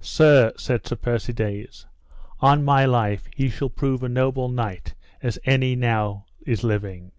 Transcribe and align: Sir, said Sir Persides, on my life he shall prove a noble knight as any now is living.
Sir, 0.00 0.54
said 0.56 0.86
Sir 0.86 0.96
Persides, 0.96 1.84
on 2.40 2.64
my 2.64 2.86
life 2.86 3.28
he 3.36 3.50
shall 3.50 3.68
prove 3.68 4.02
a 4.02 4.08
noble 4.08 4.48
knight 4.48 4.94
as 5.22 5.38
any 5.44 5.76
now 5.76 6.24
is 6.46 6.64
living. 6.64 7.12